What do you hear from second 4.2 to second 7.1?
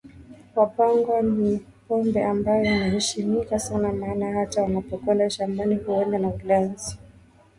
hata wanapokwenda shambani huenda na ulanzi na